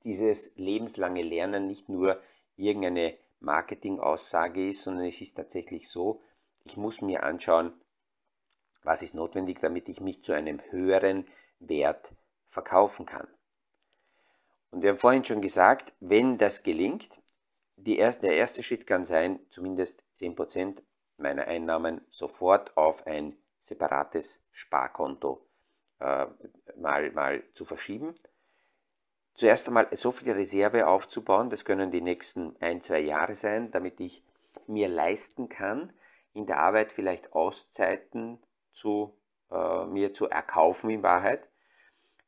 dieses 0.03 0.51
lebenslange 0.55 1.21
Lernen 1.21 1.67
nicht 1.67 1.89
nur 1.89 2.19
irgendeine 2.55 3.17
Marketing-Aussage 3.39 4.69
ist, 4.69 4.83
sondern 4.83 5.05
es 5.05 5.21
ist 5.21 5.35
tatsächlich 5.35 5.89
so, 5.89 6.21
ich 6.63 6.77
muss 6.77 7.01
mir 7.01 7.23
anschauen, 7.23 7.73
was 8.83 9.01
ist 9.01 9.13
notwendig, 9.13 9.59
damit 9.61 9.89
ich 9.89 9.99
mich 9.99 10.23
zu 10.23 10.33
einem 10.33 10.61
höheren 10.71 11.27
Wert 11.59 12.09
verkaufen 12.47 13.05
kann. 13.05 13.27
Und 14.71 14.81
wir 14.81 14.91
haben 14.91 14.97
vorhin 14.97 15.25
schon 15.25 15.41
gesagt, 15.41 15.93
wenn 15.99 16.37
das 16.37 16.63
gelingt, 16.63 17.21
erste, 17.85 18.27
der 18.27 18.35
erste 18.35 18.63
Schritt 18.63 18.87
kann 18.87 19.05
sein, 19.05 19.39
zumindest 19.49 20.03
10% 20.17 20.81
meiner 21.17 21.45
Einnahmen 21.45 22.01
sofort 22.09 22.75
auf 22.77 23.05
ein 23.05 23.35
separates 23.61 24.39
Sparkonto 24.51 25.45
äh, 25.99 26.25
mal, 26.75 27.11
mal 27.11 27.43
zu 27.53 27.65
verschieben 27.65 28.15
zuerst 29.35 29.67
einmal 29.67 29.87
so 29.93 30.11
viel 30.11 30.31
Reserve 30.31 30.87
aufzubauen, 30.87 31.49
das 31.49 31.65
können 31.65 31.89
die 31.89 32.01
nächsten 32.01 32.55
ein, 32.59 32.81
zwei 32.81 32.99
Jahre 32.99 33.35
sein, 33.35 33.71
damit 33.71 33.99
ich 33.99 34.23
mir 34.67 34.87
leisten 34.87 35.49
kann, 35.49 35.91
in 36.33 36.45
der 36.45 36.59
Arbeit 36.59 36.91
vielleicht 36.91 37.33
Auszeiten 37.33 38.39
zu, 38.73 39.17
äh, 39.51 39.85
mir 39.85 40.13
zu 40.13 40.29
erkaufen 40.29 40.89
in 40.89 41.03
Wahrheit. 41.03 41.47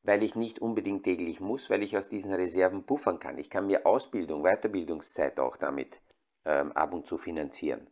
weil 0.04 0.22
ich 0.22 0.36
nicht 0.36 0.60
unbedingt 0.60 1.06
täglich 1.06 1.40
muss, 1.40 1.70
weil 1.70 1.82
ich 1.82 1.98
aus 1.98 2.10
diesen 2.10 2.34
Reserven 2.34 2.86
puffern 2.86 3.20
kann. 3.20 3.38
Ich 3.38 3.50
kann 3.50 3.68
mir 3.68 3.86
Ausbildung, 3.86 4.44
Weiterbildungszeit 4.44 5.40
auch 5.40 5.56
damit 5.56 5.98
ähm, 6.46 6.74
ab 6.74 6.94
und 6.94 7.08
zu 7.08 7.18
finanzieren. 7.18 7.88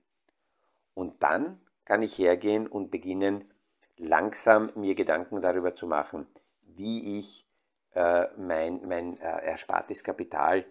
Und 0.93 1.23
dann 1.23 1.61
kann 1.85 2.03
ich 2.03 2.17
hergehen 2.17 2.67
und 2.67 2.91
beginnen, 2.91 3.51
langsam 3.97 4.71
mir 4.75 4.95
Gedanken 4.95 5.41
darüber 5.41 5.73
zu 5.73 5.87
machen, 5.87 6.27
wie 6.63 7.17
ich 7.17 7.47
äh, 7.93 8.27
mein, 8.37 8.85
mein 8.87 9.17
äh, 9.19 9.45
erspartes 9.45 10.03
Kapital 10.03 10.65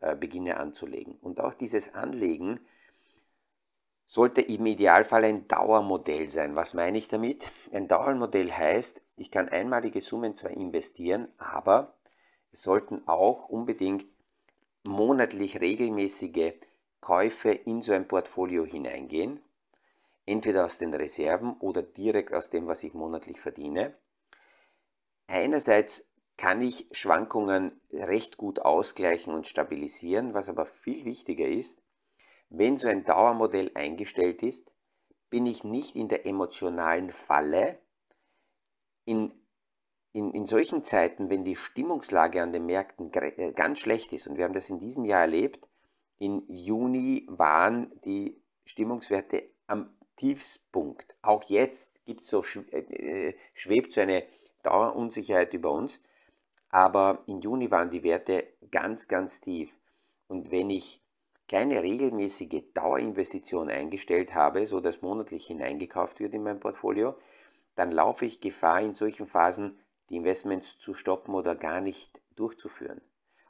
äh, 0.00 0.14
beginne 0.14 0.58
anzulegen. 0.58 1.16
Und 1.20 1.40
auch 1.40 1.54
dieses 1.54 1.94
Anlegen 1.94 2.60
sollte 4.06 4.40
im 4.40 4.66
Idealfall 4.66 5.24
ein 5.24 5.48
Dauermodell 5.48 6.30
sein. 6.30 6.56
Was 6.56 6.74
meine 6.74 6.98
ich 6.98 7.08
damit? 7.08 7.50
Ein 7.72 7.88
Dauermodell 7.88 8.52
heißt, 8.52 9.00
ich 9.16 9.30
kann 9.30 9.48
einmalige 9.48 10.00
Summen 10.00 10.36
zwar 10.36 10.50
investieren, 10.50 11.28
aber 11.38 11.94
es 12.52 12.62
sollten 12.62 13.02
auch 13.06 13.48
unbedingt 13.48 14.06
monatlich 14.84 15.60
regelmäßige 15.60 16.52
Käufe 17.00 17.50
in 17.50 17.82
so 17.82 17.92
ein 17.92 18.08
Portfolio 18.08 18.64
hineingehen, 18.64 19.40
entweder 20.26 20.64
aus 20.64 20.78
den 20.78 20.94
Reserven 20.94 21.56
oder 21.58 21.82
direkt 21.82 22.32
aus 22.32 22.50
dem, 22.50 22.66
was 22.66 22.82
ich 22.82 22.94
monatlich 22.94 23.40
verdiene. 23.40 23.94
Einerseits 25.26 26.06
kann 26.36 26.62
ich 26.62 26.86
Schwankungen 26.92 27.80
recht 27.92 28.36
gut 28.36 28.58
ausgleichen 28.60 29.34
und 29.34 29.46
stabilisieren, 29.46 30.34
was 30.34 30.48
aber 30.48 30.66
viel 30.66 31.04
wichtiger 31.04 31.46
ist, 31.46 31.80
wenn 32.58 32.78
so 32.78 32.88
ein 32.88 33.04
Dauermodell 33.04 33.70
eingestellt 33.74 34.42
ist, 34.42 34.70
bin 35.30 35.46
ich 35.46 35.64
nicht 35.64 35.96
in 35.96 36.08
der 36.08 36.26
emotionalen 36.26 37.10
Falle. 37.10 37.78
In, 39.04 39.32
in, 40.12 40.32
in 40.32 40.46
solchen 40.46 40.84
Zeiten, 40.84 41.28
wenn 41.28 41.44
die 41.44 41.56
Stimmungslage 41.56 42.42
an 42.42 42.52
den 42.52 42.66
Märkten 42.66 43.12
äh, 43.12 43.52
ganz 43.52 43.80
schlecht 43.80 44.12
ist, 44.12 44.26
und 44.26 44.36
wir 44.36 44.44
haben 44.44 44.54
das 44.54 44.70
in 44.70 44.78
diesem 44.78 45.04
Jahr 45.04 45.22
erlebt, 45.22 45.68
im 46.18 46.44
Juni 46.48 47.26
waren 47.28 47.92
die 48.04 48.40
Stimmungswerte 48.64 49.50
am 49.66 49.90
Tiefspunkt. 50.16 51.14
Auch 51.22 51.44
jetzt 51.44 52.04
gibt 52.06 52.24
so, 52.24 52.44
äh, 52.70 53.34
schwebt 53.52 53.92
so 53.92 54.00
eine 54.00 54.24
Dauerunsicherheit 54.62 55.52
über 55.52 55.72
uns, 55.72 56.00
aber 56.70 57.24
im 57.26 57.40
Juni 57.40 57.70
waren 57.70 57.90
die 57.90 58.02
Werte 58.02 58.46
ganz, 58.70 59.08
ganz 59.08 59.40
tief. 59.40 59.70
Und 60.28 60.50
wenn 60.50 60.70
ich 60.70 61.03
keine 61.48 61.82
regelmäßige 61.82 62.62
Dauerinvestition 62.72 63.68
eingestellt 63.68 64.34
habe, 64.34 64.66
so 64.66 64.80
dass 64.80 65.02
monatlich 65.02 65.46
hineingekauft 65.46 66.20
wird 66.20 66.34
in 66.34 66.42
mein 66.42 66.60
Portfolio, 66.60 67.14
dann 67.76 67.90
laufe 67.90 68.24
ich 68.24 68.40
Gefahr, 68.40 68.80
in 68.80 68.94
solchen 68.94 69.26
Phasen 69.26 69.78
die 70.08 70.16
Investments 70.16 70.78
zu 70.78 70.94
stoppen 70.94 71.34
oder 71.34 71.54
gar 71.54 71.80
nicht 71.80 72.20
durchzuführen. 72.36 73.00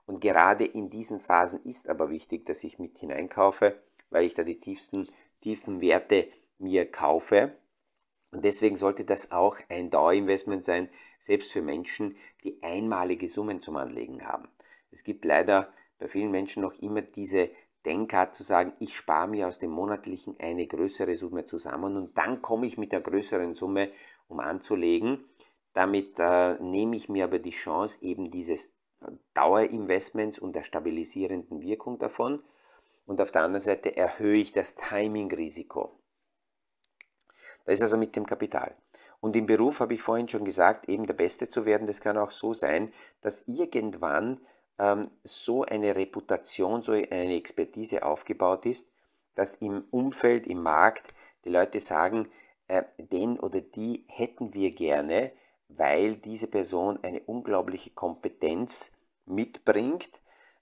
Und 0.06 0.20
gerade 0.20 0.64
in 0.64 0.90
diesen 0.90 1.20
Phasen 1.20 1.64
ist 1.64 1.88
aber 1.88 2.10
wichtig, 2.10 2.46
dass 2.46 2.64
ich 2.64 2.78
mit 2.78 2.98
hineinkaufe, 2.98 3.80
weil 4.10 4.24
ich 4.24 4.34
da 4.34 4.42
die 4.42 4.60
tiefsten, 4.60 5.08
tiefen 5.40 5.80
Werte 5.80 6.28
mir 6.58 6.90
kaufe. 6.90 7.56
Und 8.30 8.44
deswegen 8.44 8.76
sollte 8.76 9.04
das 9.04 9.32
auch 9.32 9.56
ein 9.68 9.90
Dauerinvestment 9.90 10.64
sein, 10.64 10.88
selbst 11.20 11.52
für 11.52 11.62
Menschen, 11.62 12.16
die 12.42 12.62
einmalige 12.62 13.28
Summen 13.28 13.62
zum 13.62 13.76
Anlegen 13.76 14.26
haben. 14.26 14.48
Es 14.90 15.04
gibt 15.04 15.24
leider 15.24 15.72
bei 15.98 16.08
vielen 16.08 16.30
Menschen 16.30 16.62
noch 16.62 16.74
immer 16.80 17.00
diese 17.00 17.50
Denkart 17.87 18.35
zu 18.35 18.43
sagen, 18.43 18.73
ich 18.79 18.97
spare 18.97 19.29
mir 19.29 19.49
aus 19.49 19.59
dem 19.59 19.71
monatlichen 19.71 20.37
eine 20.38 20.67
größere 20.67 21.17
Summe 21.17 21.47
zusammen 21.47 21.97
und 21.97 22.17
dann 22.17 22.43
komme 22.43 22.67
ich 22.67 22.79
mit 22.79 22.93
der 22.93 23.00
größeren 23.00 23.55
Summe, 23.55 23.91
um 24.29 24.41
anzulegen. 24.41 25.25
Damit 25.73 26.19
äh, 26.19 26.55
nehme 26.62 26.97
ich 26.97 27.09
mir 27.09 27.25
aber 27.25 27.38
die 27.38 27.50
Chance 27.50 27.99
eben 28.03 28.31
dieses 28.31 28.73
Dauerinvestments 29.35 30.38
und 30.38 30.55
der 30.55 30.62
stabilisierenden 30.62 31.61
Wirkung 31.61 31.99
davon. 31.99 32.42
Und 33.07 33.20
auf 33.20 33.33
der 33.33 33.42
anderen 33.42 33.62
Seite 33.62 33.97
erhöhe 33.97 34.38
ich 34.38 34.53
das 34.53 34.77
Timing-Risiko. 34.77 35.99
Das 37.66 37.75
ist 37.75 37.83
also 37.83 37.97
mit 37.97 38.16
dem 38.16 38.27
Kapital. 38.27 38.75
Und 39.20 39.37
im 39.37 39.47
Beruf 39.47 39.81
habe 39.81 39.94
ich 39.94 40.03
vorhin 40.03 40.29
schon 40.29 40.44
gesagt, 40.44 40.88
eben 40.88 41.07
der 41.07 41.14
Beste 41.14 41.49
zu 41.49 41.64
werden, 41.64 41.87
das 41.87 42.01
kann 42.01 42.18
auch 42.18 42.31
so 42.31 42.53
sein, 42.53 42.92
dass 43.23 43.42
irgendwann 43.47 44.40
ähm, 44.78 45.10
so 45.24 45.64
eine 45.64 45.94
Reputation, 45.94 46.82
so 46.82 46.92
eine 46.92 47.34
Expertise 47.34 48.04
aufgebaut 48.04 48.66
ist, 48.66 48.88
dass 49.34 49.54
im 49.56 49.84
Umfeld, 49.90 50.46
im 50.46 50.62
Markt 50.62 51.14
die 51.44 51.50
Leute 51.50 51.80
sagen, 51.80 52.28
äh, 52.68 52.84
den 52.98 53.38
oder 53.38 53.60
die 53.60 54.04
hätten 54.08 54.54
wir 54.54 54.72
gerne, 54.72 55.32
weil 55.68 56.16
diese 56.16 56.46
Person 56.46 56.98
eine 57.02 57.20
unglaubliche 57.20 57.90
Kompetenz 57.90 58.92
mitbringt. 59.26 60.10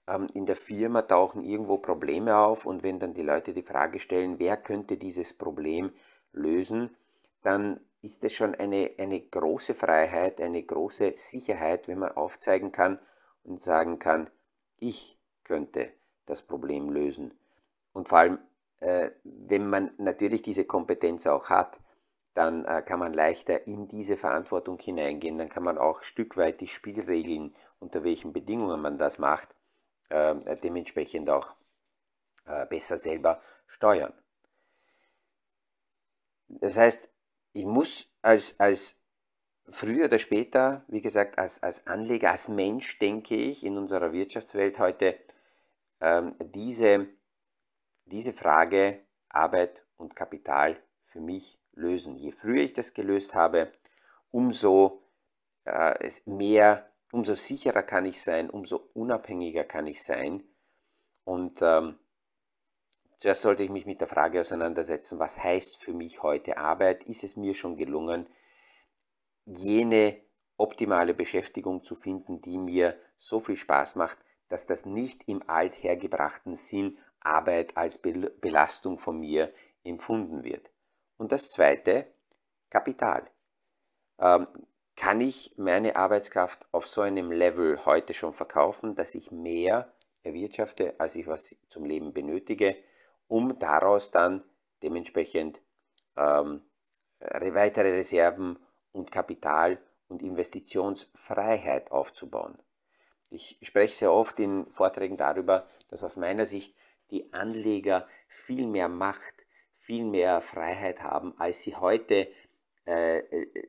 Ähm, 0.07 0.27
in 0.33 0.45
der 0.45 0.57
Firma 0.57 1.03
tauchen 1.03 1.43
irgendwo 1.43 1.77
Probleme 1.77 2.37
auf 2.37 2.65
und 2.65 2.83
wenn 2.83 2.99
dann 2.99 3.13
die 3.13 3.21
Leute 3.21 3.53
die 3.53 3.63
Frage 3.63 3.99
stellen, 3.99 4.39
wer 4.39 4.57
könnte 4.57 4.97
dieses 4.97 5.33
Problem 5.33 5.93
lösen, 6.33 6.95
dann 7.41 7.79
ist 8.01 8.23
es 8.25 8.33
schon 8.33 8.53
eine, 8.55 8.91
eine 8.97 9.21
große 9.21 9.73
Freiheit, 9.73 10.41
eine 10.41 10.61
große 10.61 11.13
Sicherheit, 11.15 11.87
wenn 11.87 11.99
man 11.99 12.11
aufzeigen 12.11 12.71
kann, 12.71 12.99
und 13.43 13.61
sagen 13.61 13.99
kann, 13.99 14.29
ich 14.77 15.17
könnte 15.43 15.91
das 16.25 16.41
Problem 16.41 16.89
lösen. 16.89 17.37
Und 17.91 18.09
vor 18.09 18.19
allem, 18.19 18.39
äh, 18.79 19.11
wenn 19.23 19.69
man 19.69 19.91
natürlich 19.97 20.41
diese 20.41 20.65
Kompetenz 20.65 21.27
auch 21.27 21.49
hat, 21.49 21.79
dann 22.33 22.65
äh, 22.65 22.81
kann 22.81 22.99
man 22.99 23.13
leichter 23.13 23.67
in 23.67 23.87
diese 23.87 24.17
Verantwortung 24.17 24.79
hineingehen. 24.79 25.37
Dann 25.37 25.49
kann 25.49 25.63
man 25.63 25.77
auch 25.77 25.99
ein 25.99 26.05
Stück 26.05 26.35
weit 26.37 26.61
die 26.61 26.67
Spielregeln, 26.67 27.55
unter 27.79 28.03
welchen 28.03 28.33
Bedingungen 28.33 28.81
man 28.81 28.97
das 28.97 29.19
macht, 29.19 29.53
äh, 30.09 30.57
dementsprechend 30.57 31.29
auch 31.29 31.53
äh, 32.45 32.65
besser 32.65 32.97
selber 32.97 33.41
steuern. 33.67 34.13
Das 36.47 36.77
heißt, 36.77 37.09
ich 37.53 37.65
muss 37.65 38.11
als, 38.21 38.59
als 38.59 39.02
früher 39.69 40.05
oder 40.05 40.19
später, 40.19 40.83
wie 40.87 41.01
gesagt, 41.01 41.37
als, 41.37 41.63
als 41.63 41.87
Anleger, 41.87 42.31
als 42.31 42.47
Mensch, 42.47 42.99
denke 42.99 43.35
ich, 43.35 43.63
in 43.63 43.77
unserer 43.77 44.13
Wirtschaftswelt 44.13 44.79
heute 44.79 45.17
ähm, 46.01 46.35
diese, 46.39 47.07
diese 48.05 48.33
Frage 48.33 48.99
Arbeit 49.29 49.83
und 49.97 50.15
Kapital 50.15 50.77
für 51.05 51.21
mich 51.21 51.59
lösen. 51.73 52.15
Je 52.15 52.31
früher 52.31 52.63
ich 52.63 52.73
das 52.73 52.93
gelöst 52.93 53.33
habe, 53.33 53.71
umso 54.31 55.03
äh, 55.65 56.11
mehr, 56.25 56.89
umso 57.11 57.35
sicherer 57.35 57.83
kann 57.83 58.05
ich 58.05 58.21
sein, 58.21 58.49
umso 58.49 58.89
unabhängiger 58.93 59.63
kann 59.63 59.87
ich 59.87 60.03
sein. 60.03 60.43
Und 61.23 61.61
ähm, 61.61 61.97
zuerst 63.19 63.41
sollte 63.41 63.63
ich 63.63 63.69
mich 63.69 63.85
mit 63.85 64.01
der 64.01 64.07
Frage 64.07 64.41
auseinandersetzen, 64.41 65.19
was 65.19 65.41
heißt 65.41 65.81
für 65.81 65.93
mich 65.93 66.21
heute 66.21 66.57
Arbeit? 66.57 67.03
Ist 67.03 67.23
es 67.23 67.37
mir 67.37 67.53
schon 67.53 67.77
gelungen, 67.77 68.27
jene 69.45 70.21
optimale 70.57 71.13
Beschäftigung 71.13 71.83
zu 71.83 71.95
finden, 71.95 72.41
die 72.41 72.57
mir 72.57 72.97
so 73.17 73.39
viel 73.39 73.57
Spaß 73.57 73.95
macht, 73.95 74.17
dass 74.49 74.65
das 74.65 74.85
nicht 74.85 75.27
im 75.27 75.47
althergebrachten 75.49 76.55
Sinn 76.55 76.97
Arbeit 77.19 77.75
als 77.77 77.97
Belastung 77.97 78.99
von 78.99 79.19
mir 79.19 79.53
empfunden 79.83 80.43
wird. 80.43 80.69
Und 81.17 81.31
das 81.31 81.49
Zweite, 81.49 82.07
Kapital. 82.69 83.29
Ähm, 84.19 84.47
kann 84.95 85.21
ich 85.21 85.53
meine 85.57 85.95
Arbeitskraft 85.95 86.65
auf 86.71 86.87
so 86.87 87.01
einem 87.01 87.31
Level 87.31 87.83
heute 87.85 88.13
schon 88.13 88.33
verkaufen, 88.33 88.95
dass 88.95 89.15
ich 89.15 89.31
mehr 89.31 89.91
erwirtschafte, 90.21 90.95
als 90.99 91.15
ich 91.15 91.27
was 91.27 91.55
zum 91.69 91.85
Leben 91.85 92.13
benötige, 92.13 92.77
um 93.27 93.57
daraus 93.57 94.11
dann 94.11 94.43
dementsprechend 94.83 95.59
ähm, 96.15 96.61
weitere 97.19 97.91
Reserven 97.91 98.59
und 98.93 99.11
Kapital- 99.11 99.79
und 100.07 100.21
Investitionsfreiheit 100.21 101.91
aufzubauen. 101.91 102.57
Ich 103.29 103.57
spreche 103.63 103.95
sehr 103.95 104.13
oft 104.13 104.39
in 104.39 104.71
Vorträgen 104.71 105.17
darüber, 105.17 105.67
dass 105.89 106.03
aus 106.03 106.17
meiner 106.17 106.45
Sicht 106.45 106.75
die 107.09 107.33
Anleger 107.33 108.07
viel 108.27 108.67
mehr 108.67 108.87
Macht, 108.89 109.33
viel 109.77 110.05
mehr 110.05 110.41
Freiheit 110.41 111.01
haben, 111.01 111.33
als 111.37 111.63
sie 111.63 111.75
heute 111.75 112.27
äh, 112.85 113.19
äh, 113.19 113.67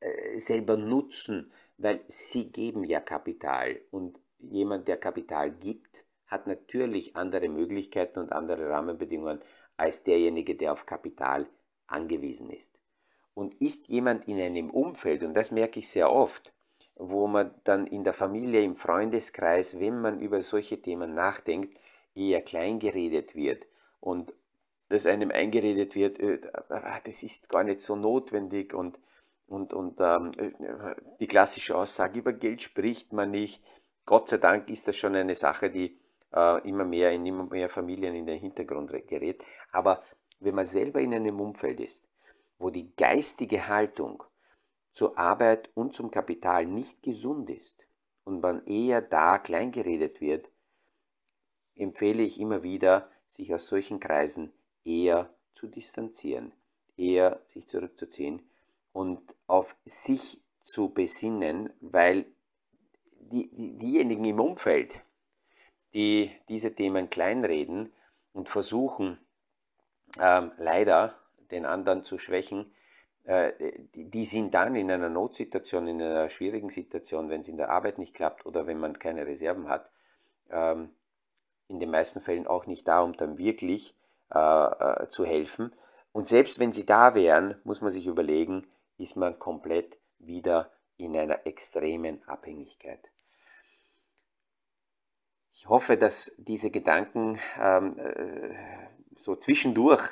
äh, 0.00 0.38
selber 0.38 0.76
nutzen, 0.76 1.52
weil 1.76 2.00
sie 2.08 2.50
geben 2.50 2.84
ja 2.84 3.00
Kapital 3.00 3.80
und 3.90 4.18
jemand, 4.38 4.88
der 4.88 4.96
Kapital 4.96 5.50
gibt, 5.50 6.04
hat 6.26 6.46
natürlich 6.46 7.16
andere 7.16 7.48
Möglichkeiten 7.48 8.18
und 8.18 8.32
andere 8.32 8.70
Rahmenbedingungen 8.70 9.40
als 9.76 10.02
derjenige, 10.02 10.54
der 10.56 10.72
auf 10.72 10.86
Kapital 10.86 11.46
angewiesen 11.86 12.50
ist. 12.50 12.79
Und 13.40 13.58
ist 13.58 13.88
jemand 13.88 14.28
in 14.28 14.38
einem 14.38 14.68
Umfeld, 14.68 15.22
und 15.22 15.32
das 15.32 15.50
merke 15.50 15.78
ich 15.78 15.88
sehr 15.88 16.12
oft, 16.12 16.52
wo 16.94 17.26
man 17.26 17.54
dann 17.64 17.86
in 17.86 18.04
der 18.04 18.12
Familie, 18.12 18.62
im 18.62 18.76
Freundeskreis, 18.76 19.80
wenn 19.80 19.98
man 19.98 20.20
über 20.20 20.42
solche 20.42 20.82
Themen 20.82 21.14
nachdenkt, 21.14 21.74
eher 22.14 22.42
klein 22.42 22.78
geredet 22.78 23.34
wird 23.34 23.64
und 23.98 24.34
dass 24.90 25.06
einem 25.06 25.30
eingeredet 25.30 25.94
wird, 25.94 26.18
äh, 26.18 26.38
das 27.02 27.22
ist 27.22 27.48
gar 27.48 27.64
nicht 27.64 27.80
so 27.80 27.96
notwendig 27.96 28.74
und 28.74 28.98
und, 29.46 29.72
und 29.72 29.98
ähm, 30.00 30.32
die 31.18 31.26
klassische 31.26 31.76
Aussage, 31.76 32.18
über 32.18 32.34
Geld 32.34 32.60
spricht 32.60 33.14
man 33.14 33.30
nicht. 33.30 33.64
Gott 34.04 34.28
sei 34.28 34.36
Dank 34.36 34.68
ist 34.68 34.86
das 34.86 34.96
schon 34.96 35.16
eine 35.16 35.34
Sache, 35.34 35.70
die 35.70 35.98
äh, 36.34 36.68
immer 36.68 36.84
mehr 36.84 37.10
in 37.10 37.24
immer 37.24 37.44
mehr 37.44 37.70
Familien 37.70 38.14
in 38.14 38.26
den 38.26 38.38
Hintergrund 38.38 38.92
gerät. 39.08 39.42
Aber 39.72 40.04
wenn 40.40 40.54
man 40.54 40.66
selber 40.66 41.00
in 41.00 41.14
einem 41.14 41.40
Umfeld 41.40 41.80
ist, 41.80 42.04
wo 42.60 42.70
die 42.70 42.94
geistige 42.94 43.66
Haltung 43.66 44.22
zur 44.92 45.18
Arbeit 45.18 45.70
und 45.74 45.94
zum 45.94 46.10
Kapital 46.10 46.66
nicht 46.66 47.02
gesund 47.02 47.48
ist 47.48 47.86
und 48.24 48.40
man 48.40 48.64
eher 48.66 49.00
da 49.00 49.38
kleingeredet 49.38 50.20
wird, 50.20 50.48
empfehle 51.74 52.22
ich 52.22 52.38
immer 52.38 52.62
wieder, 52.62 53.10
sich 53.28 53.54
aus 53.54 53.66
solchen 53.66 53.98
Kreisen 53.98 54.52
eher 54.84 55.32
zu 55.54 55.68
distanzieren, 55.68 56.52
eher 56.96 57.40
sich 57.46 57.66
zurückzuziehen 57.66 58.42
und 58.92 59.34
auf 59.46 59.74
sich 59.86 60.42
zu 60.62 60.90
besinnen, 60.90 61.72
weil 61.80 62.26
die, 63.12 63.48
die, 63.52 63.78
diejenigen 63.78 64.24
im 64.26 64.40
Umfeld, 64.40 64.92
die 65.94 66.30
diese 66.48 66.74
Themen 66.74 67.08
kleinreden 67.08 67.92
und 68.34 68.50
versuchen, 68.50 69.18
ähm, 70.18 70.52
leider 70.58 71.19
den 71.52 71.64
anderen 71.64 72.04
zu 72.04 72.18
schwächen, 72.18 72.72
äh, 73.24 73.52
die, 73.94 74.24
sind 74.24 74.54
dann 74.54 74.74
in 74.74 74.90
einer 74.90 75.08
Notsituation, 75.08 75.86
in 75.86 76.00
einer 76.00 76.30
schwierigen 76.30 76.70
Situation, 76.70 77.28
wenn 77.28 77.42
es 77.42 77.48
in 77.48 77.56
der 77.56 77.70
Arbeit 77.70 77.98
nicht 77.98 78.14
klappt 78.14 78.46
oder 78.46 78.66
wenn 78.66 78.78
man 78.78 78.98
keine 78.98 79.26
Reserven 79.26 79.68
hat, 79.68 79.90
ähm, 80.50 80.90
in 81.68 81.78
den 81.80 81.90
meisten 81.90 82.20
Fällen 82.20 82.46
auch 82.46 82.66
nicht 82.66 82.88
da, 82.88 83.02
um 83.02 83.16
dann 83.16 83.38
wirklich 83.38 83.94
äh, 84.34 84.38
äh, 84.38 85.08
zu 85.10 85.24
helfen. 85.24 85.72
Und 86.12 86.28
selbst 86.28 86.58
wenn 86.58 86.72
sie 86.72 86.86
da 86.86 87.14
wären, 87.14 87.60
muss 87.64 87.80
man 87.80 87.92
sich 87.92 88.06
überlegen, 88.06 88.66
ist 88.98 89.16
man 89.16 89.38
komplett 89.38 89.96
wieder 90.18 90.70
in 90.96 91.16
einer 91.16 91.46
extremen 91.46 92.26
Abhängigkeit. 92.26 93.00
Ich 95.54 95.68
hoffe, 95.68 95.96
dass 95.96 96.34
diese 96.38 96.70
Gedanken 96.70 97.38
ähm, 97.58 97.98
äh, 97.98 98.54
so 99.16 99.36
zwischendurch 99.36 100.10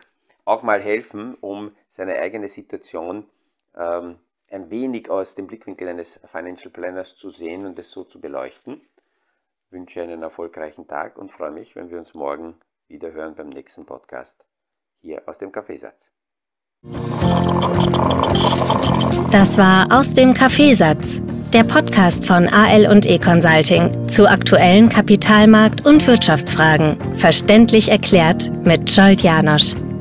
auch 0.48 0.62
mal 0.62 0.80
helfen, 0.80 1.37
um 1.40 1.72
seine 1.88 2.18
eigene 2.18 2.48
Situation 2.48 3.24
ähm, 3.76 4.16
ein 4.50 4.70
wenig 4.70 5.11
aus 5.11 5.34
dem 5.34 5.46
Blickwinkel 5.46 5.88
eines 5.88 6.20
Financial 6.24 6.70
Planners 6.70 7.16
zu 7.16 7.30
sehen 7.30 7.66
und 7.66 7.78
es 7.78 7.90
so 7.90 8.04
zu 8.04 8.20
beleuchten. 8.20 8.80
Ich 9.66 9.72
wünsche 9.72 10.02
einen 10.02 10.22
erfolgreichen 10.22 10.88
Tag 10.88 11.18
und 11.18 11.30
freue 11.30 11.50
mich, 11.50 11.76
wenn 11.76 11.90
wir 11.90 11.98
uns 11.98 12.14
morgen 12.14 12.54
wieder 12.88 13.12
hören 13.12 13.34
beim 13.34 13.50
nächsten 13.50 13.84
Podcast 13.84 14.46
hier 15.00 15.22
aus 15.26 15.38
dem 15.38 15.52
Kaffeesatz. 15.52 16.12
Das 19.30 19.58
war 19.58 19.87
aus 19.90 20.14
dem 20.14 20.32
Kaffeesatz 20.32 21.20
der 21.52 21.64
Podcast 21.64 22.26
von 22.26 22.46
AL 22.48 22.87
und 22.87 23.06
E 23.06 23.18
Consulting 23.18 24.08
zu 24.08 24.28
aktuellen 24.28 24.88
Kapitalmarkt- 24.88 25.84
und 25.87 26.06
Wirtschaftsfragen. 26.06 26.98
Verständlich 27.16 27.90
erklärt 27.90 28.52
mit 28.64 28.90
Scholt 28.90 29.22
Janosch. 29.22 29.74